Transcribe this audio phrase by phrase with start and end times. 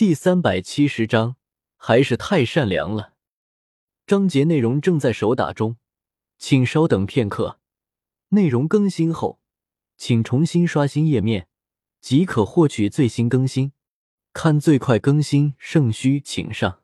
[0.00, 1.36] 第三百七十章，
[1.76, 3.12] 还是太善良了。
[4.06, 5.76] 章节内容正在手打中，
[6.38, 7.60] 请稍等片刻。
[8.30, 9.42] 内容更新后，
[9.98, 11.48] 请重新刷新页面，
[12.00, 13.72] 即可获取最新更新。
[14.32, 16.80] 看最快更新，圣虚请上。